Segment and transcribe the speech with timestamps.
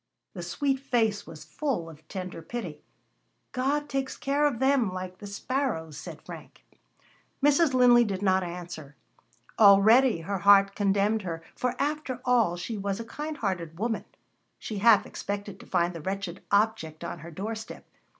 [0.33, 2.81] The sweet face was full of tender pity.
[3.51, 6.63] "God takes care of them, like the sparrows," said Frank.
[6.63, 6.87] [Illustration:
[7.43, 7.79] "They shivered with the cold."] Mrs.
[7.87, 8.95] Linley did not answer.
[9.59, 14.05] Already her heart condemned her, for after all, she was a kind hearted woman.
[14.57, 17.85] She half expected to find the wretched object on her doorstep.